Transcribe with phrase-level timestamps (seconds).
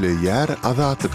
[0.00, 1.08] le yer azatı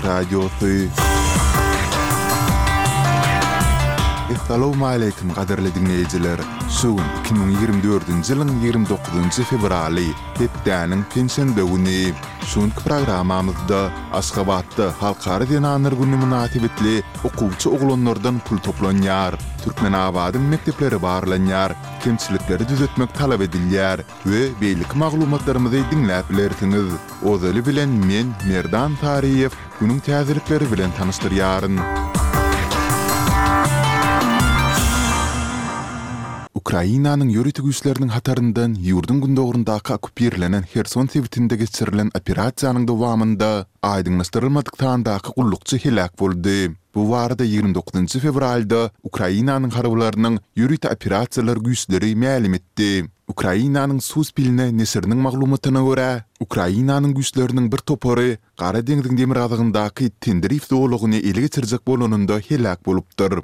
[4.58, 6.40] Galaw maýlaýatym gaderli dinleýijiler,
[6.80, 6.98] şuň
[7.28, 10.06] 2024-nji ýylyň 29-njy fevraly
[10.40, 12.10] depdäniň pensiýa döwüni,
[12.54, 13.84] şuň programamyzda
[14.18, 16.96] Aşgabatda halkary dinanyr güni münasibetli
[17.30, 25.86] okuwçy oglanlardan pul toplanýar, türkmen awadym mekdepleri barlanýar, kimçilikleri düzeltmek talap edilýär we beýlik maglumatlarymy
[25.94, 26.98] dinläp bilersiňiz.
[27.30, 31.78] Özüli bilen men Merdan Tariýew güniň täzelikleri bilen tanystyryaryn.
[36.68, 43.52] Ukrainanyň ýörütü güýçleriniň hatarından ýurdun gündogrundaky okupirlenen Kherson sewtinde geçirilen operasiýanyň dowamında
[43.90, 46.74] aýdyňlaşdyrylmadykdan daky gullukçy helak boldy.
[46.96, 52.92] Bu warda 29-njy fevralda Ukrainanyň garawlarynyň ýörütü operasiýalar güýçleri ma'lum etdi.
[53.36, 56.10] Ukrainanyň sus biline nesirniň maglumatyna görä,
[56.48, 63.40] Ukrainanyň güýçleriniň bir topary Gara deňdigi demir gazygyndaky tendrif zoologyny ele geçirjek bolanynda helak bolupdyr.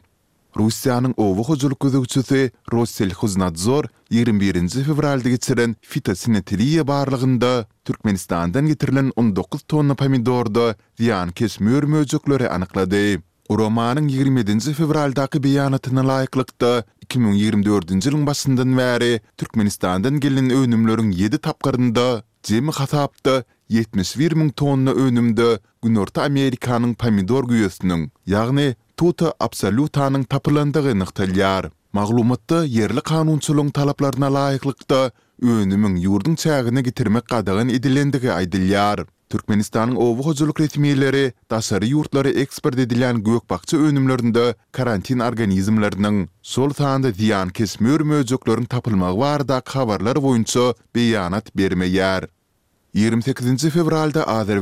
[0.55, 9.95] Russiýanyň ovu hojuluk gözegçisi Russel Xuznadzor 21-nji fevralda geçiren fitosanitariýa barlygynda Türkmenistandan getirilen 19 tonna
[9.95, 13.17] pomidorda ziýan kesmür möjüklere anyklady.
[13.51, 16.71] Romanın 27-nji fevraldaky beýanatyna laýyklykda
[17.05, 25.59] 2024-nji ýylyň başyndan bäri Türkmenistandan gelen önümlörüň 7 tapgyrynda jemi hasapda 71 000 tonna önümde
[25.83, 31.69] Günorta Amerikanyň pomidor güýesiniň, ýagny tuta absolutanın tapırlandığı nıqtalyar.
[31.93, 38.99] Mağlumatda yerli kanunçulun talaplarına layıklıkta önümün yurdun çägini getirmek qadagin edilendigi aydilyar.
[39.29, 47.49] Türkmenistan'ın ovu hoculuk retmiyyelleri, daşary yurtları ekspert edilen gökbakçı önümlerinde karantin organizmlerinin sol taanda ziyan
[47.49, 52.25] kesmör möcuklarların tapylmagy var da kavarlar boyunca beyanat bermeyar.
[52.95, 54.59] 28-nji fevralda bir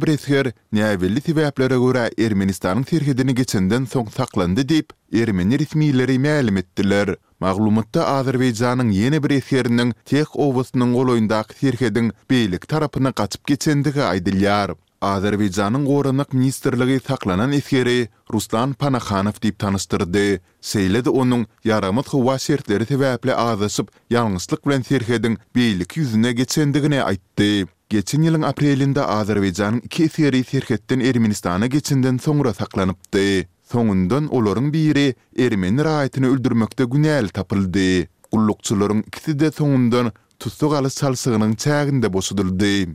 [0.00, 7.16] presidenti näwelli täbiplere görä Ermenistanyň terhedini geçenden soň saklandy diýip Ermeni resmiýetleri ma'lum etdiler.
[7.40, 14.72] Maglumatda Azerbeýjanyň ýene bir eseriniň Tex obusynyň goýundaky terhediň beýlik tarapyna gaçyp geçendigi aýdylýar.
[15.04, 20.40] Azerbeýjanyň gorunyk ministrligi saklanan eskeri Ruslan Panaxanow diýip tanystyrdy.
[20.64, 27.68] Seýledi onuň ýaramat howa şertleri täbiple aýdyp ýalňyslyk bilen terhediň beýlik ýüzüne geçendigini aýtdy.
[27.92, 33.44] Geçin ýylyň aprelinde Azerbaýjanyň iki ýerli serhetden Ermenistana geçinden soňra saklanypdy.
[33.72, 38.06] Soňundan olaryň biri Ermeni raýatyny öldürmekde günäli tapyldy.
[38.32, 42.94] Gullukçylaryň ikisi de soňundan tutsuk alyş salsygynyň çägindä bosudyldy.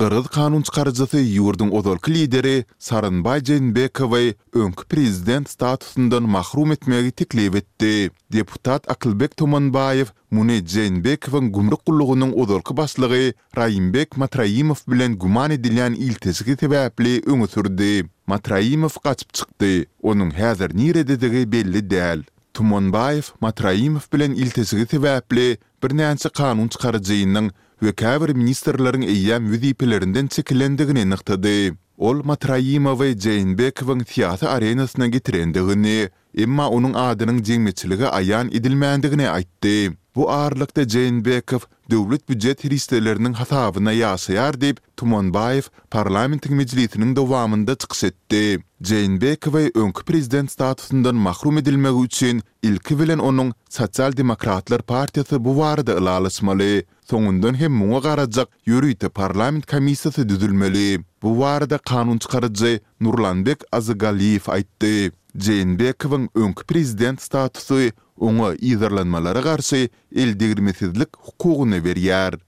[0.00, 7.54] Gırgız kanun çıkarıcısı yurdun ozol lideri Sarın Bay Cenbekovay önkü prezident statusundan mahrum etmeyi teklif
[7.54, 8.10] etti.
[8.32, 16.56] Deputat Akılbek Tomanbayev, Mune Cenbekov'un gümrük kulluğunun ozol kıbaslığı Rayinbek Matrayimov bilen guman edilen iltesgi
[16.56, 18.08] tebepli öngü sürdü.
[18.26, 19.84] Matrayimov kaçıp çıktı.
[20.02, 22.22] Onun hazır nire belli değil.
[22.54, 27.50] Tumonbaev Matraimov bilen iltesigi tebeple bir nänsi kanun çıkarıcıyynyň
[27.82, 31.72] we käbir ministrlaryň eýýän wüzipelerinden çekilendigini nykdady.
[31.96, 36.10] Ol Matraýyma we Jeýnbekowyň tiýatr arenasyna getirendigini,
[36.44, 39.96] emma onuň adynyň jeňmeçiligi aýan edilmändigini aýtdy.
[40.16, 41.60] Bu ağırlıkta Ceynbekov
[41.90, 48.62] devlet büccet hristelerinin hatavına yasayar deyip Tumon Baev parlamentin meclisinin devamında çıks etdi.
[48.82, 55.92] Ceynbekov'a önkü prezident statusundan mahrum edilmek üçün ilki bilen onun Sosyal Demokratlar Partiyası bu varada
[55.94, 56.82] ılalısmalı.
[57.10, 60.88] soňundan hem muňa garajak ýörüýte parlament komissiýasy düzülmeli.
[61.22, 65.10] Bu barada kanun çykarjy Nurlanbek Azygaliýew aýtdy.
[65.46, 67.90] Jeýenbekowyň öňki prezident statusy
[68.28, 72.38] oňa ýerlenmelere garşy el degirmesizlik hukugyny berýär.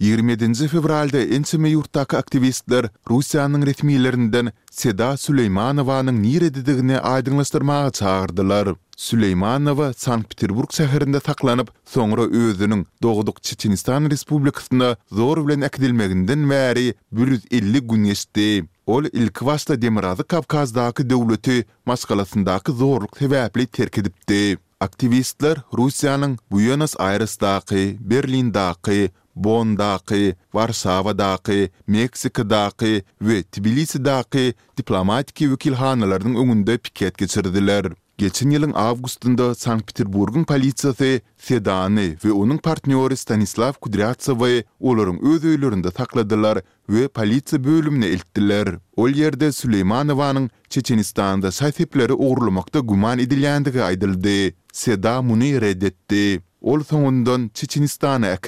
[0.00, 8.68] 20 fevralda ensemi yurttaki aktivistler Rusiyanın resmilerinden Seda Süleymanova'nın nire dediğine aydınlaştırmağa çağırdılar.
[8.96, 18.04] Süleymanova Sankt-Peterburg şäherinde saklanyp, soňra özüniň Doguduk Çeçenistan Respublikasyna zor bilen akdilmeginden bäri 150 gün
[18.04, 18.64] geçdi.
[18.86, 24.58] Ol ilk wasta Demirazy Kavkazdaky döwleti maskalasyndaky zorluk sebäpli terk edipdi.
[24.80, 35.50] Aktivistler Russiýanyň Buenos Berlin Berlindaky Bon daqi, Varsava daqi, Meksika daqi ve Tbilisi daqi diplomatiki
[35.50, 37.86] vükilhanalarının önünde piket geçirdiler.
[38.22, 41.08] Geçen ýylyň awgustynda Sankt-Peterburgyň polisiýasy
[41.42, 48.12] Sedany we onuň partnýory Stanislav Kudryatsowy olaryň öz öýlerinde takladylar we polisiýa bölümine
[48.96, 54.54] Ol ýerde Süleýmanowanyň Çeçenistanda saýfepleri ogrulmakda guman edilýändigi aýdyldy.
[54.72, 56.42] Seda muny reddetdi.
[56.60, 58.38] Ol soňundan Çeçenistana